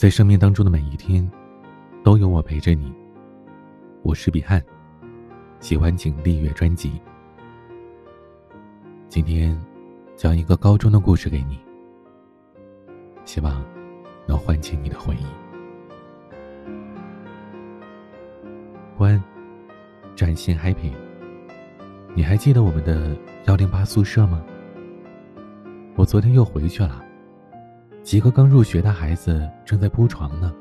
[0.00, 1.30] 在生命当中的每一天，
[2.02, 2.90] 都有我陪着你。
[4.02, 4.64] 我是彼岸，
[5.58, 6.98] 喜欢请订阅专辑。
[9.10, 9.54] 今天
[10.16, 11.58] 讲一个高中的故事给你，
[13.26, 13.62] 希望
[14.26, 15.26] 能唤起你的回忆。
[18.96, 19.22] 关，
[20.16, 20.94] 崭新 happy，
[22.14, 23.14] 你还记得我们的
[23.44, 24.42] 幺零八宿舍吗？
[25.94, 27.04] 我昨天又回去了。
[28.02, 30.54] 几个刚入学的孩子正在铺床呢。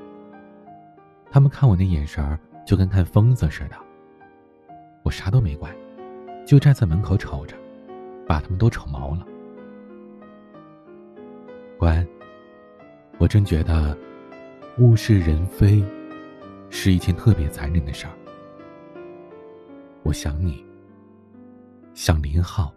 [1.31, 3.75] 他们看我那眼神，就跟看疯子似的。
[5.03, 5.73] 我啥都没管，
[6.45, 7.55] 就站在门口瞅着，
[8.27, 9.25] 把他们都瞅毛了。
[11.77, 12.05] 关，
[13.17, 13.97] 我真觉得，
[14.77, 15.83] 物是人非，
[16.69, 18.13] 是一件特别残忍的事儿。
[20.03, 20.65] 我想你，
[21.93, 22.73] 想林浩，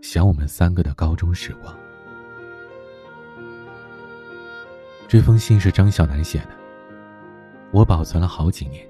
[0.00, 1.74] 想我们三个的高中时光。
[5.12, 6.48] 这封信是张小楠写的，
[7.70, 8.82] 我保存了好几年，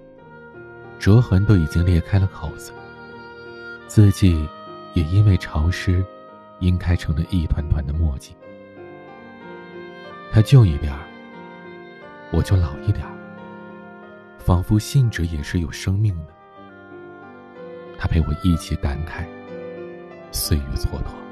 [0.97, 2.73] 折痕都已经裂开了口子，
[3.89, 4.49] 字迹
[4.95, 6.01] 也因为潮湿，
[6.61, 8.37] 晕开成了一团团的墨迹。
[10.31, 11.01] 他旧一点儿，
[12.31, 13.13] 我就老一点儿，
[14.39, 16.33] 仿佛信纸也是有生命的。
[17.99, 19.27] 他陪我一起感慨，
[20.31, 21.32] 岁月蹉跎。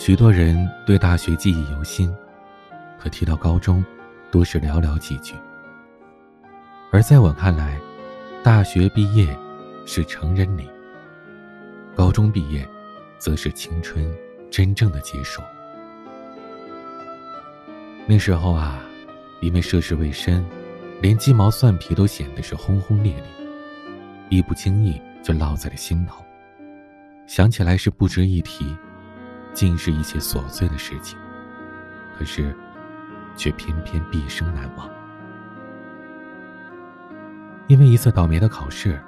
[0.00, 0.56] 许多人
[0.86, 2.10] 对大学记忆犹新，
[2.98, 3.84] 可提到高中，
[4.30, 5.34] 多是寥寥几句。
[6.90, 7.78] 而在我看来，
[8.42, 9.28] 大学毕业
[9.84, 10.66] 是成人礼，
[11.94, 12.66] 高中毕业，
[13.18, 14.10] 则是青春
[14.50, 15.42] 真正的结束。
[18.06, 18.82] 那时候啊，
[19.42, 20.42] 因为涉世未深，
[21.02, 23.24] 连鸡毛蒜皮都显得是轰轰烈烈，
[24.30, 26.24] 一不经意就烙在了心头，
[27.26, 28.74] 想起来是不值一提。
[29.52, 31.18] 尽是一些琐碎的事情，
[32.16, 32.54] 可是，
[33.36, 34.88] 却偏偏毕生难忘。
[37.66, 39.00] 因为一次倒霉的考试，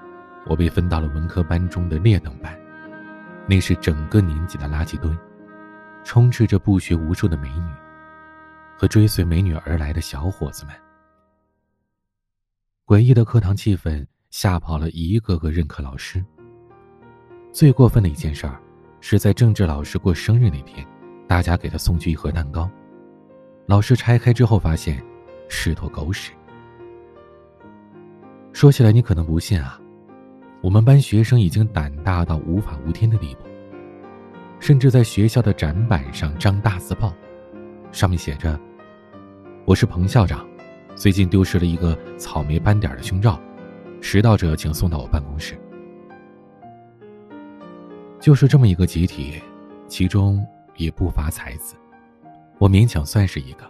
[0.46, 2.58] 我被分到了文科班中的劣等班，
[3.46, 5.10] 那是整个年级的垃圾堆，
[6.04, 7.70] 充斥着不学无术的美女，
[8.76, 10.74] 和追随美女而来的小伙子们。
[12.84, 16.24] 诡异的课堂气氛吓跑了一个个任课老师。
[17.52, 18.60] 最过分的一件事儿。
[19.04, 20.86] 是在政治老师过生日那天，
[21.26, 22.70] 大家给他送去一盒蛋糕。
[23.66, 25.02] 老师拆开之后，发现
[25.48, 26.30] 是坨狗屎。
[28.52, 29.76] 说起来你可能不信啊，
[30.62, 33.40] 我们班学生已经胆大到无法无天的地步，
[34.60, 37.12] 甚至在学校的展板上张大字报，
[37.90, 38.58] 上面写着
[39.66, 40.46] ：“我是彭校长，
[40.94, 43.40] 最近丢失了一个草莓斑点的胸罩，
[44.00, 45.58] 拾到者请送到我办公室。”
[48.22, 49.42] 就是这么一个集体，
[49.88, 50.46] 其中
[50.76, 51.74] 也不乏才子，
[52.56, 53.68] 我勉强算是一个。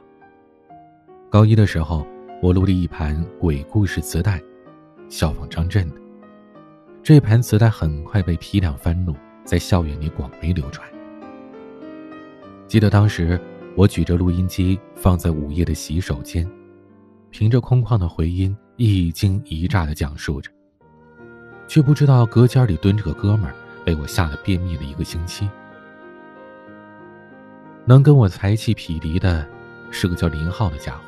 [1.31, 2.07] 高一的时候，
[2.43, 4.39] 我录了一盘鬼故事磁带，
[5.09, 5.97] 效仿张震的。
[7.03, 10.87] 这盘磁带很快被批量翻录，在校园里广为流传。
[12.69, 13.41] 记得当时，
[13.75, 16.47] 我举着录音机放在午夜的洗手间，
[17.31, 20.51] 凭着空旷的回音，一惊一乍的讲述着，
[21.67, 23.55] 却不知道隔间里蹲着个哥们儿。
[23.85, 25.49] 被我吓得便秘了一个星期。
[27.85, 29.47] 能跟我财气匹敌的，
[29.91, 31.01] 是个叫林浩的家伙。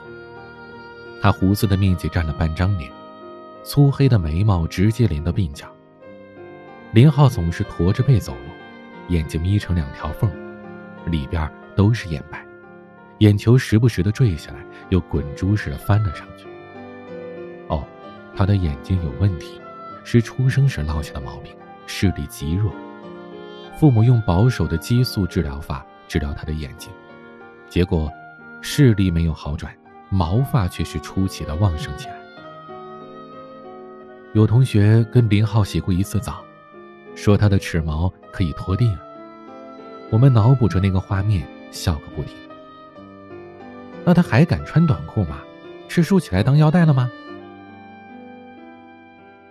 [1.23, 2.91] 他胡子的面积占了半张脸，
[3.63, 5.67] 粗黑的眉毛直接连到鬓角。
[6.93, 8.51] 林浩总是驼着背走路，
[9.09, 10.31] 眼睛眯成两条缝，
[11.07, 12.45] 里边都是眼白，
[13.19, 16.47] 眼球时不时的坠下来，又滚珠似的翻了上去。
[17.69, 17.85] 哦，
[18.37, 19.61] 他的眼睛有问题，
[20.05, 21.55] 是出生时落下的毛病。
[21.87, 22.73] 视力极弱，
[23.79, 26.91] 父母用保守的激素治疗法治疗他的眼睛，
[27.69, 28.11] 结果
[28.61, 29.75] 视力没有好转，
[30.09, 32.15] 毛发却是出奇的旺盛起来。
[34.33, 36.43] 有同学跟林浩洗过一次澡，
[37.15, 39.01] 说他的齿毛可以拖地了。
[40.11, 42.35] 我们脑补着那个画面，笑个不停。
[44.05, 45.41] 那他还敢穿短裤吗？
[45.89, 47.11] 是竖起来当腰带了吗？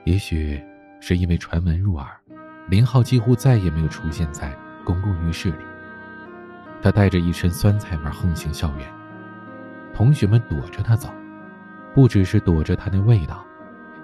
[0.04, 0.62] 也许
[1.00, 2.08] 是因为传闻入耳。
[2.68, 5.66] 林浩几乎再也没有出现在公共浴室里。
[6.82, 8.94] 他带着一身酸菜味横行校园，
[9.94, 11.10] 同学们躲着他走，
[11.94, 13.46] 不只是躲着他那味道，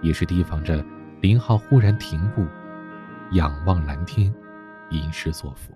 [0.02, 0.84] 也是提防着
[1.22, 2.46] 林浩忽然停步，
[3.32, 4.34] 仰望蓝天，
[4.92, 5.76] 吟诗作赋。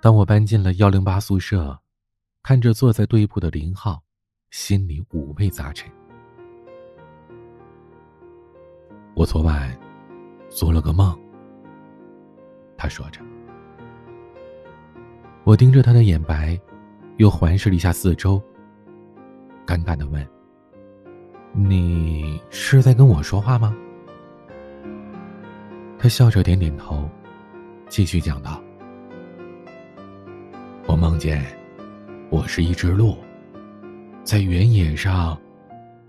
[0.00, 1.78] 当我搬进了幺零八宿舍，
[2.42, 4.02] 看着坐在对铺的林浩，
[4.50, 5.90] 心里五味杂陈。
[9.14, 9.70] 我昨晚
[10.48, 11.16] 做了个梦。
[12.76, 13.20] 他说着，
[15.44, 16.58] 我盯着他的眼白，
[17.18, 18.42] 又环视了一下四周，
[19.66, 20.26] 尴尬的问
[21.52, 23.76] ：“你是在跟我说话吗？”
[25.98, 27.08] 他笑着点点头，
[27.88, 28.60] 继续讲道
[30.88, 31.44] ：“我梦见
[32.30, 33.16] 我是一只鹿，
[34.24, 35.38] 在原野上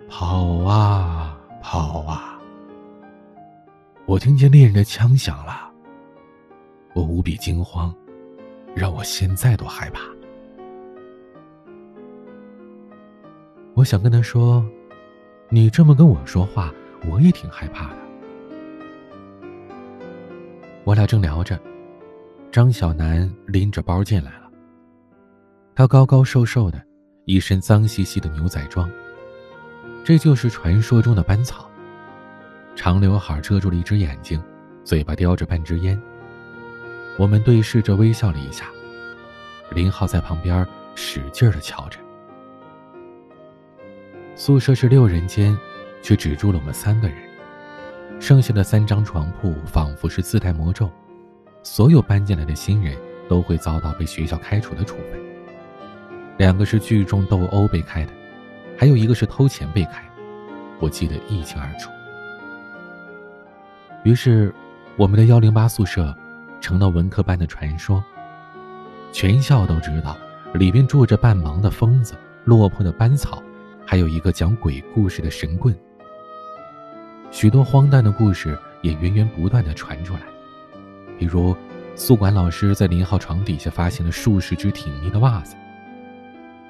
[0.10, 2.33] 跑啊跑啊。
[4.06, 5.72] 我听见猎人的枪响了，
[6.94, 7.94] 我无比惊慌。”
[8.76, 10.02] 让我现在都害怕。
[13.76, 14.66] 我想跟他说
[15.50, 16.74] ：“你这么跟我说话，
[17.08, 17.98] 我也挺害怕的。”
[20.84, 21.60] 我俩正聊着，
[22.52, 24.50] 张小楠拎着包进来了。
[25.76, 26.84] 他高高瘦瘦的，
[27.26, 28.90] 一身脏兮兮的牛仔装。
[30.04, 31.70] 这就是传说中的班草。
[32.76, 34.42] 长刘海遮住了一只眼睛，
[34.84, 36.00] 嘴巴叼着半支烟。
[37.18, 38.66] 我们对视着，微笑了一下。
[39.72, 40.66] 林浩在旁边
[40.96, 42.00] 使劲的瞧着。
[44.36, 45.58] 宿舍是六人间，
[46.02, 47.18] 却只住了我们三个人。
[48.20, 50.90] 剩下的三张床铺仿佛是自带魔咒，
[51.62, 52.98] 所有搬进来的新人
[53.28, 55.20] 都会遭到被学校开除的处分。
[56.38, 58.12] 两个是聚众斗殴被开的，
[58.78, 60.04] 还有一个是偷钱被开，
[60.80, 61.92] 我记得一清二楚。
[64.04, 64.54] 于是，
[64.96, 66.16] 我们的幺零八宿舍。
[66.64, 68.02] 成了文科班的传说。
[69.12, 70.16] 全校都知道，
[70.54, 72.16] 里边住着半盲的疯子、
[72.46, 73.44] 落魄的班草，
[73.86, 75.76] 还有一个讲鬼故事的神棍。
[77.32, 80.22] 许多荒诞的故事也源源不断的传出来，
[81.20, 81.54] 比如
[81.96, 85.58] 宿管老师在林浩床底下发现了数十只挺立的袜子。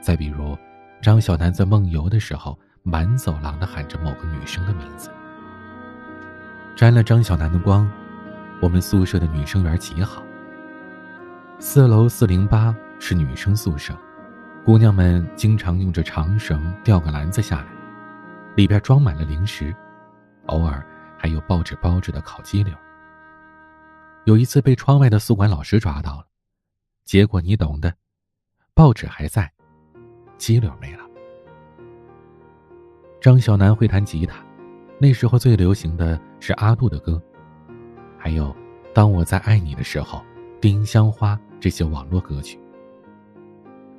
[0.01, 0.57] 再比如，
[1.03, 5.11] 张小楠在梦游的时候，满走廊的喊着某个女生的名字。
[6.75, 7.89] 沾了张小楠的光。
[8.61, 10.23] 我们宿舍的女生缘极好。
[11.59, 13.93] 四楼四零八是女生宿舍，
[14.65, 17.67] 姑娘们经常用着长绳吊个篮子下来，
[18.55, 19.75] 里边装满了零食，
[20.45, 20.83] 偶尔
[21.17, 22.73] 还有报纸包着的烤鸡柳。
[24.23, 26.25] 有一次被窗外的宿管老师抓到了，
[27.03, 27.93] 结果你懂的，
[28.73, 29.51] 报纸还在，
[30.37, 31.03] 鸡柳没了。
[33.19, 34.37] 张小楠会弹吉他，
[34.99, 37.21] 那时候最流行的是阿杜的歌。
[38.17, 38.53] 还有，
[38.93, 40.21] 当我在爱你的时候，
[40.59, 42.59] 丁香花这些网络歌曲。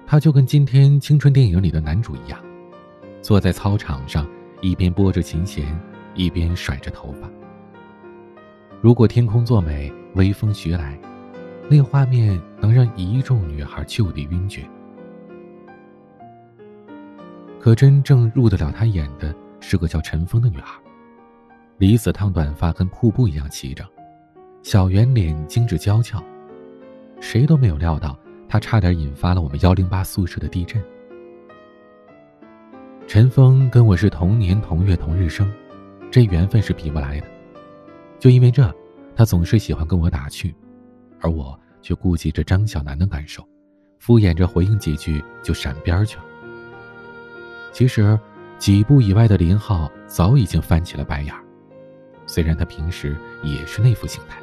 [0.07, 2.39] 他就跟今天青春电影里的男主一样，
[3.23, 4.29] 坐在操场上，
[4.61, 5.65] 一边拨着琴弦，
[6.15, 7.27] 一边甩着头发。
[8.83, 11.01] 如果天空作美，微风徐来，
[11.71, 14.69] 那画面能让一众女孩就地晕厥。
[17.59, 20.79] 可真正入得了他眼的是个叫陈峰的女孩，
[21.77, 23.85] 李子烫短发，跟瀑布一样齐整。
[24.63, 26.23] 小圆脸，精致娇俏，
[27.21, 28.17] 谁都没有料到，
[28.49, 30.83] 他差点引发了我们幺零八宿舍的地震。
[33.09, 35.53] 陈峰跟我是同年同月同日生，
[36.13, 37.27] 这缘分是比不来的。
[38.21, 38.73] 就因为这，
[39.17, 40.55] 他总是喜欢跟我打趣，
[41.21, 43.47] 而我却顾及着张小楠的感受，
[43.99, 46.25] 敷衍着回应几句就闪边去了。
[47.73, 48.19] 其实，
[48.59, 51.35] 几步以外的林浩早已经翻起了白眼，
[52.35, 54.41] 虽然他平时也是那副形态。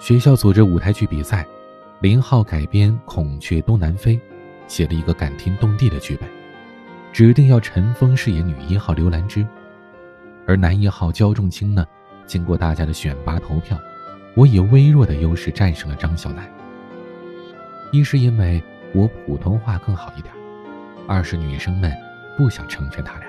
[0.00, 1.46] 学校组织舞台剧比赛，
[2.00, 4.16] 林浩改编《孔雀东南飞》，
[4.66, 6.26] 写了一个感天动地的剧本，
[7.12, 9.46] 指定要陈峰饰演女一号刘兰芝，
[10.46, 11.86] 而男一号焦仲卿呢，
[12.24, 13.78] 经过大家的选拔投票，
[14.34, 16.50] 我以微弱的优势战胜了张小楠。
[17.90, 18.62] 一是因为
[18.94, 20.32] 我普通话更好一点，
[21.06, 21.94] 二是女生们
[22.38, 23.26] 不想成全他俩。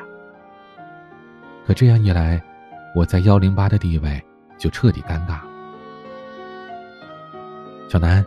[1.66, 2.42] 可这样一来，
[2.96, 4.24] 我在幺零八的地位
[4.58, 5.40] 就彻底尴尬。
[7.90, 8.26] 小南，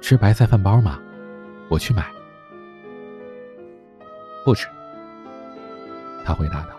[0.00, 1.00] 吃白菜饭包吗？
[1.68, 2.06] 我去买。
[4.44, 4.68] 不吃。
[6.24, 6.70] 他回答道。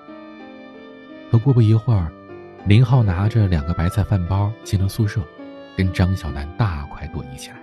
[1.29, 2.09] 可过不一会儿，
[2.65, 5.21] 林浩拿着两个白菜饭包进了宿舍，
[5.75, 7.57] 跟张小南大快朵颐起来。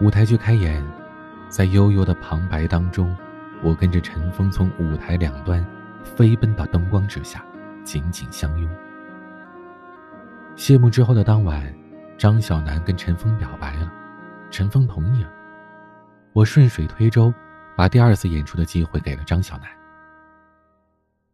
[0.00, 0.84] 舞台剧开演，
[1.48, 3.16] 在悠悠的旁白当中，
[3.62, 5.64] 我跟着陈峰从舞台两端
[6.02, 7.44] 飞奔到灯光之下，
[7.84, 8.70] 紧紧相拥。
[10.56, 11.74] 谢幕之后的当晚，
[12.16, 13.92] 张小楠跟陈峰表白了，
[14.50, 15.30] 陈峰同意了。
[16.32, 17.32] 我顺水推舟，
[17.76, 19.68] 把第二次演出的机会给了张小楠。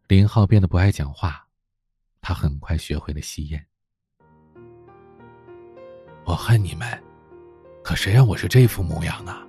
[0.09, 1.47] 林浩变得不爱讲话，
[2.21, 3.66] 他很快学会了吸烟。
[6.25, 6.88] 我恨你们，
[7.85, 9.46] 可谁让我是这副模样呢？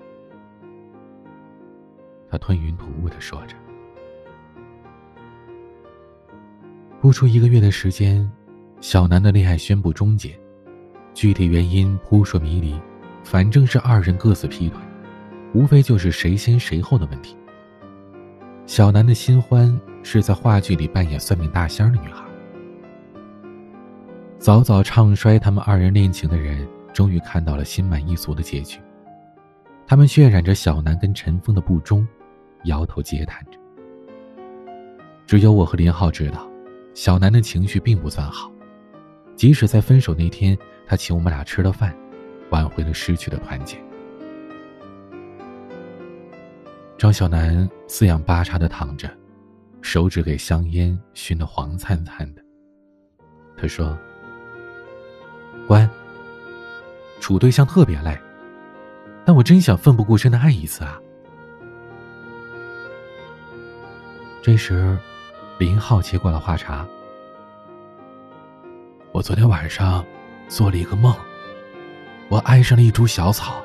[2.29, 3.55] 他吞云吐雾的说着。
[6.99, 8.29] 不出一个月的时间。
[8.79, 10.39] 小南的恋爱宣布终结，
[11.11, 12.79] 具体原因扑朔迷离，
[13.23, 14.79] 反正是二人各自劈腿，
[15.51, 17.35] 无非就是谁先谁后的问题。
[18.67, 22.23] 小南的新欢是在话剧里扮演算命大仙的女孩。
[24.37, 28.77] 早早唱衰他们二人恋情的人，终于看到了心满意足的结局。
[29.87, 32.07] 他们渲染着小南跟陈峰的不忠，
[32.67, 33.59] 摇头嗟叹着。
[35.25, 36.49] 只有我和林浩知道，
[36.93, 38.49] 小南的情绪并不算好。
[39.35, 41.93] 即使在分手那天，他请我们俩吃了饭，
[42.49, 43.77] 挽回了失去的团结。
[46.97, 49.09] 张小楠四仰八叉的躺着，
[49.81, 52.41] 手指给香烟熏得黄灿灿的。
[53.55, 53.97] 他说
[55.67, 55.87] ：“关，
[57.19, 58.17] 处对象特别累，
[59.25, 60.99] 但我真想奋不顾身的爱一次啊。”
[64.47, 64.97] 这时，
[65.57, 66.87] 林浩接过了话茬
[69.11, 70.05] ：“我昨天晚上
[70.47, 71.13] 做了一个梦，
[72.29, 73.61] 我爱上了一株小草。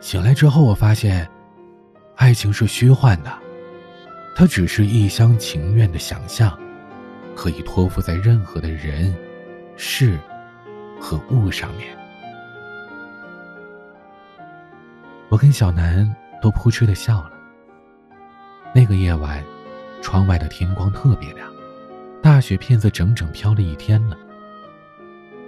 [0.00, 1.28] 醒来之后，我发现……”
[2.14, 3.32] 爱情是虚幻的，
[4.36, 6.56] 它只是一厢情愿的想象，
[7.34, 9.12] 可以托付在任何的人、
[9.74, 10.16] 事
[11.00, 11.98] 和物上面。
[15.28, 16.08] 我跟小南
[16.40, 17.32] 都扑哧的笑了。
[18.76, 19.42] 那个夜晚，
[20.02, 21.50] 窗外的天光特别亮，
[22.22, 24.14] 大雪片子整整飘了一天了。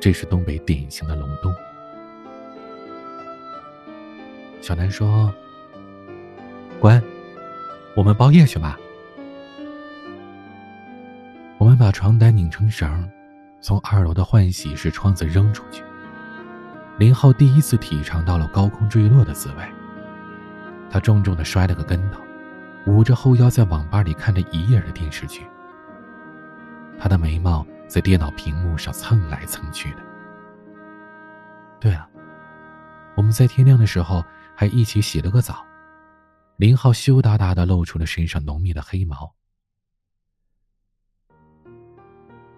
[0.00, 1.54] 这是东北典型的隆冬。
[4.62, 5.30] 小南说。
[6.80, 7.02] 关，
[7.94, 8.78] 我们包夜去吧。
[11.58, 13.06] 我们把床单拧成绳，
[13.60, 15.82] 从二楼的换洗室窗子扔出去。
[16.96, 19.56] 林浩第一次体尝到了高空坠落的滋味。
[20.88, 22.22] 他重重的摔了个跟头，
[22.88, 25.46] 捂着后腰在网吧里看了一夜的电视剧。
[26.98, 29.98] 他的眉毛在电脑屏幕上蹭来蹭去的。
[31.78, 32.08] 对啊，
[33.14, 34.24] 我们在天亮的时候
[34.56, 35.62] 还一起洗了个澡。
[36.56, 39.34] 林浩羞答答的露出了身上浓密的黑毛。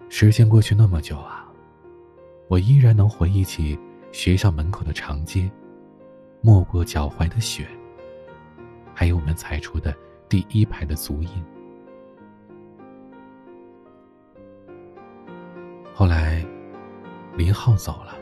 [0.07, 1.45] 时间过去那么久啊，
[2.47, 3.77] 我依然能回忆起
[4.13, 5.51] 学校门口的长街，
[6.41, 7.67] 没过脚踝的雪，
[8.95, 9.95] 还有我们踩出的
[10.31, 11.29] 第一排的足印。
[15.93, 16.41] 后来，
[17.35, 18.15] 林浩走了，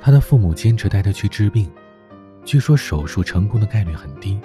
[0.00, 1.70] 他的父母坚持带他去治病。
[2.44, 4.36] 据说手术成功的概率很低，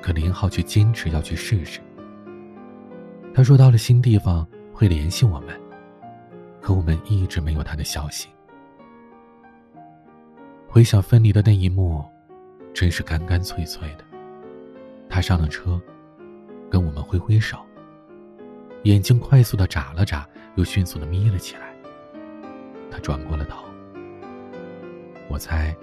[0.00, 1.78] 可林浩却坚持要去试试。
[3.34, 5.48] 他说到了新地方会联系我们，
[6.62, 8.30] 可我们一直没有他的消息。
[10.66, 12.02] 回想分离的那一幕，
[12.72, 14.04] 真是干干脆脆的。
[15.12, 15.78] 他上了车，
[16.70, 17.58] 跟我们挥挥手，
[18.84, 21.76] 眼睛快速的眨了眨，又迅速的眯了起来。
[22.90, 23.62] 他转过了头，
[25.28, 25.76] 我猜。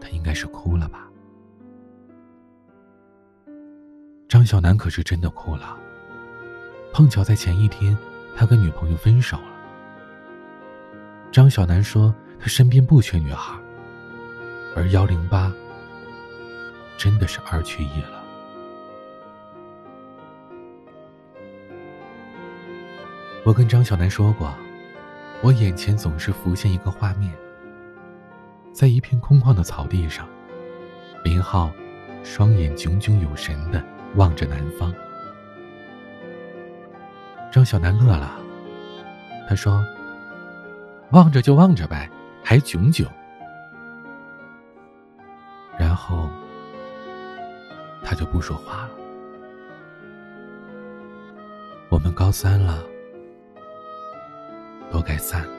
[0.00, 1.10] 他应该是哭了吧？
[4.28, 5.76] 张小楠可是真的哭了。
[6.94, 7.94] 碰巧在前一天，
[8.34, 9.48] 他跟女朋友分手了。
[11.30, 13.54] 张小楠说，他身边不缺女孩，
[14.74, 15.52] 而幺零八
[16.96, 18.22] 真的是二缺一了。
[23.44, 24.52] 我跟张小楠说过，
[25.42, 27.32] 我眼前总是浮现一个画面。
[28.72, 30.28] 在一片空旷的草地上，
[31.24, 31.70] 林浩
[32.22, 33.82] 双眼炯炯有神的
[34.16, 34.92] 望着南方。
[37.52, 38.36] 张小楠乐了，
[39.48, 39.82] 他说
[41.12, 42.10] ：“望着就望着呗，
[42.42, 43.06] 还炯炯。”
[48.16, 48.90] 就不说话了。
[51.88, 52.82] 我们高三了，
[54.90, 55.52] 都该散了。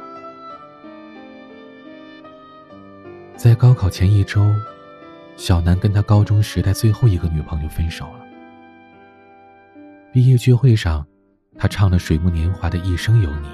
[3.35, 4.53] 在高考前一周，
[5.35, 8.25] 小南跟他高中时代最后一个女朋友分手了。
[10.11, 11.05] 毕业聚会上，
[11.57, 13.47] 他唱了水木年华的一生有你，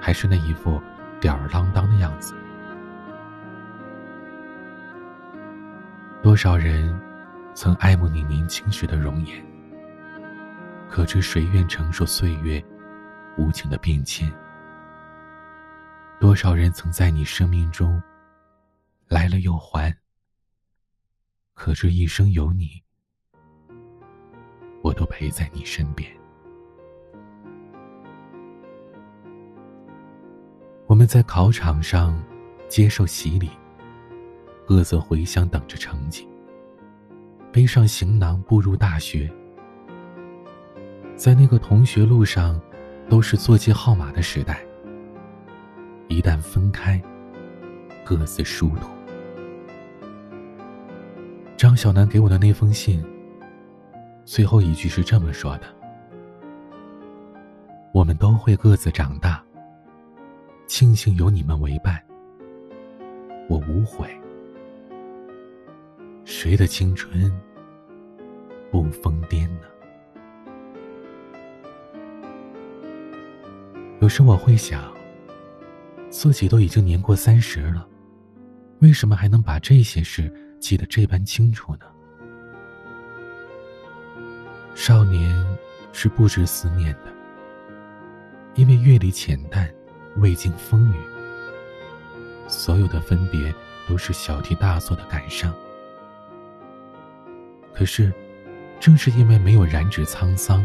[0.00, 0.80] 还是那一副
[1.20, 2.34] 吊儿郎当的样子。
[6.22, 6.94] 多少人
[7.54, 9.44] 曾爱慕你年轻时的容颜，
[10.90, 12.62] 可知谁愿承受岁月
[13.38, 14.30] 无情的变迁？
[16.18, 18.02] 多少人曾在你生命中。
[19.06, 19.94] 来了又还，
[21.52, 22.82] 可这一生有你，
[24.82, 26.10] 我都陪在你身边。
[30.86, 32.20] 我们在考场上
[32.66, 33.50] 接受洗礼，
[34.66, 36.26] 各自回乡等着成绩。
[37.54, 39.30] 背上行囊步入大学，
[41.14, 42.60] 在那个同学路上
[43.08, 44.60] 都是座机号码的时代。
[46.08, 47.00] 一旦分开，
[48.04, 48.88] 各自殊途。
[51.56, 53.00] 张小楠给我的那封信，
[54.24, 55.62] 最后一句是这么说的
[57.94, 59.40] ：“我们都会各自长大。
[60.66, 62.02] 庆幸有你们为伴，
[63.48, 64.10] 我无悔。
[66.44, 67.32] 谁的青春
[68.70, 69.62] 不疯癫呢？”
[74.02, 74.92] 有时我会想，
[76.10, 77.88] 自己都已经年过三十了，
[78.80, 81.86] 为什么还能把这些事记得这般清楚呢？
[84.74, 85.34] 少年
[85.94, 87.06] 是不知思念的，
[88.54, 89.66] 因为阅历浅淡，
[90.18, 90.96] 未经风雨，
[92.48, 93.50] 所有的分别
[93.88, 95.50] 都是小题大做的感伤。
[97.74, 98.12] 可是，
[98.78, 100.64] 正是因为没有染指沧桑，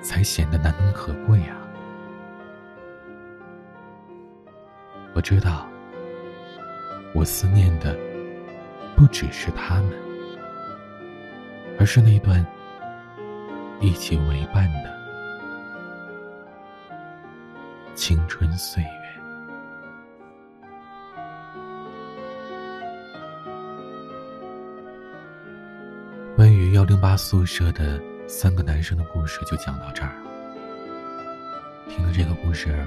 [0.00, 1.56] 才显得难能可贵啊。
[5.14, 5.68] 我知道，
[7.14, 7.96] 我思念的
[8.96, 9.92] 不只是他们，
[11.78, 12.44] 而是那段
[13.80, 14.90] 一起为伴的
[17.94, 19.01] 青春岁月。
[26.82, 30.10] 幺零八宿舍的三个男生的故事就讲到这儿。
[31.88, 32.84] 听了这个故事。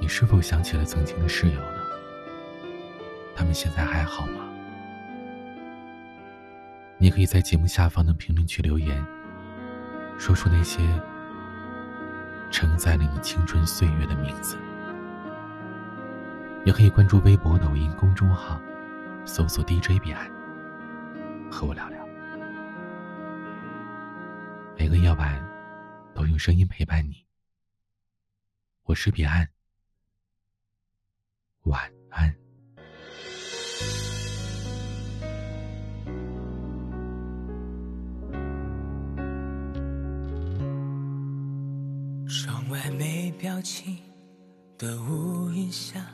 [0.00, 1.82] 你是否想起了曾经的室友呢？
[3.36, 4.48] 他们现在还好吗？
[6.96, 9.04] 你可以在节目下方的评论区留言，
[10.16, 10.80] 说出那些
[12.50, 14.56] 承载了你青春岁月的名字。
[16.64, 18.58] 也可以关注微博、抖音公众号，
[19.26, 20.26] 搜索 DJ 彼岸，
[21.50, 21.93] 和我聊聊。
[24.76, 25.40] 每个夜晚
[26.14, 27.24] 都用声音陪伴你。
[28.82, 29.48] 我是彼岸。
[31.62, 32.34] 晚安。
[42.28, 43.98] 窗外没表情
[44.76, 46.04] 的屋檐下，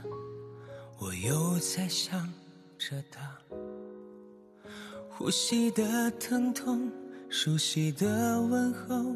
[0.99, 2.33] 我又在想
[2.79, 3.37] 着他。
[5.09, 6.90] 呼吸的疼痛，
[7.33, 9.14] 熟悉的问候，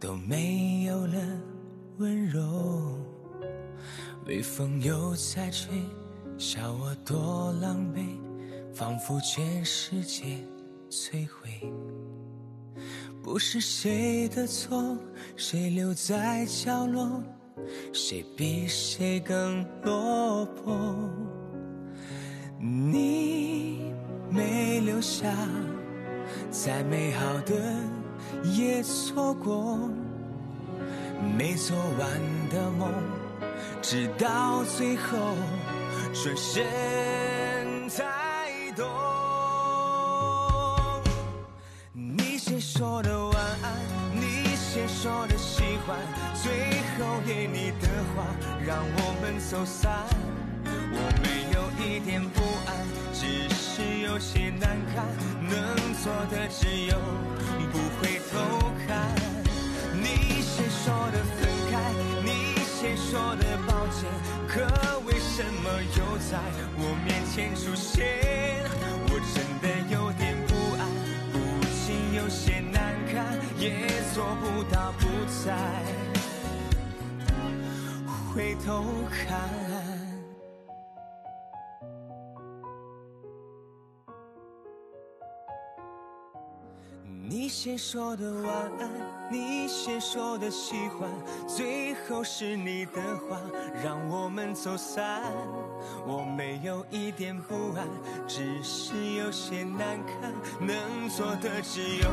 [0.00, 1.16] 都没有了
[1.98, 2.98] 温柔。
[4.26, 5.80] 微风又在吹，
[6.36, 8.18] 笑我多狼狈，
[8.74, 10.38] 仿佛全世界
[10.90, 11.72] 摧毁。
[13.22, 14.98] 不是谁的错，
[15.36, 17.22] 谁留在角落，
[17.92, 21.08] 谁比谁更落魄。
[22.58, 23.94] 你
[24.28, 25.32] 没留下，
[26.50, 27.54] 再美好的
[28.42, 29.78] 也错过，
[31.38, 32.92] 没做完的梦。
[33.80, 35.16] 直到最后，
[36.12, 38.04] 转身才
[38.76, 38.84] 懂。
[41.92, 43.72] 你先说的晚安，
[44.14, 45.96] 你先说的喜欢，
[46.34, 48.26] 最后给你的话
[48.66, 50.09] 让我们走散。
[54.60, 55.04] 难堪。
[55.48, 55.52] 能
[56.02, 56.94] 做的只有
[57.72, 58.36] 不回头
[58.86, 58.88] 看。
[59.94, 61.72] 你先说的分开，
[62.22, 62.28] 你
[62.64, 64.08] 先说的抱歉。
[64.46, 64.60] 可
[65.06, 65.64] 为什么
[65.96, 66.38] 又在
[66.76, 68.06] 我面前出现？
[69.08, 70.82] 我真的有点不安，
[71.32, 71.34] 不
[71.84, 75.06] 仅有些难堪，也做不到不
[75.44, 75.46] 再
[78.32, 79.69] 回头看。
[87.50, 88.88] 先说的晚安，
[89.28, 91.10] 你先说的喜欢，
[91.48, 93.40] 最后是你的话
[93.82, 95.20] 让我们走散。
[96.06, 97.88] 我没有一点不安，
[98.28, 102.08] 只是有些难堪，能做的只有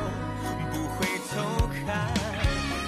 [0.71, 2.11] 不回头看。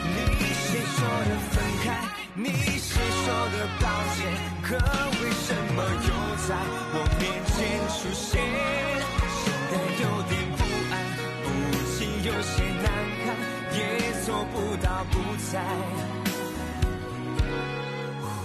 [0.03, 2.01] 你先说的分开，
[2.33, 3.85] 你先说的抱
[4.15, 4.25] 歉，
[4.63, 4.75] 可
[5.21, 6.09] 为什么又
[6.47, 6.57] 在
[6.93, 7.55] 我面前
[7.93, 8.41] 出现？
[9.37, 10.58] 显得有点。
[12.39, 12.85] 有些难
[13.25, 13.35] 堪，
[13.73, 15.19] 也做不到不
[15.51, 15.59] 再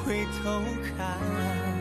[0.04, 0.64] 回头
[0.98, 1.73] 看。